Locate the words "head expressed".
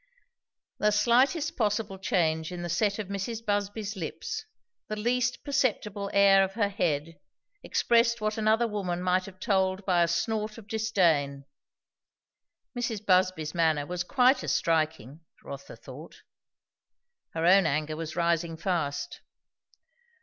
6.69-8.19